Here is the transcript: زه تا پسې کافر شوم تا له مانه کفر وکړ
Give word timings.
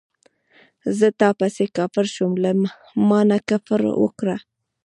زه 0.97 1.07
تا 1.19 1.29
پسې 1.39 1.65
کافر 1.77 2.05
شوم 2.15 2.33
تا 2.35 2.41
له 2.43 2.51
مانه 3.09 3.37
کفر 3.49 3.81
وکړ 4.03 4.27